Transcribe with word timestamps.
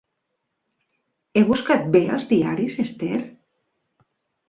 He 1.41 1.45
buscat 1.51 1.87
bé 1.99 2.03
als 2.17 2.29
diaris, 2.35 2.81
Esther. 2.89 3.25